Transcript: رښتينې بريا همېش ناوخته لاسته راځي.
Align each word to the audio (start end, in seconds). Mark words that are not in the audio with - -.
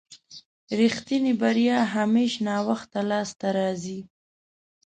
رښتينې 0.79 1.33
بريا 1.41 1.79
همېش 1.95 2.31
ناوخته 2.47 2.99
لاسته 3.09 3.47
راځي. 3.57 3.99